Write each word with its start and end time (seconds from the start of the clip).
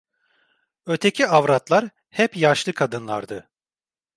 Öteki 0.85 1.27
avratlar 1.27 1.89
hep 2.09 2.37
yaşlı 2.37 2.73
kadınlardı. 2.73 3.49